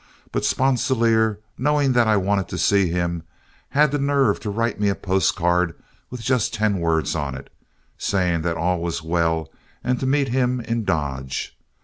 [0.31, 3.21] But Sponsilier, knowing that I wanted to see him,
[3.69, 5.75] had the nerve to write me a postal card
[6.09, 7.51] with just ten words on it,
[7.99, 9.51] saying that all was well
[9.83, 11.55] and to meet him in Dodge.